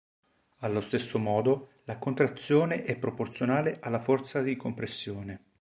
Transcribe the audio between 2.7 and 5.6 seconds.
è proporzionale alla forza di compressione.